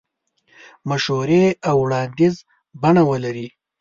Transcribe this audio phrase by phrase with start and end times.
[0.89, 2.35] مشورې او وړاندیز
[2.81, 3.47] بڼه ولري.